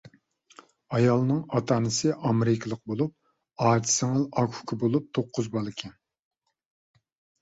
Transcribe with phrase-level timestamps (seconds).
[0.95, 3.15] ئايالنىڭ ئاتا-ئانىسى ئامېرىكىلىق بولۇپ،
[3.67, 5.99] ئاچا-سىڭىل، ئاكا-ئۇكا بولۇپ توققۇز بالىكەن.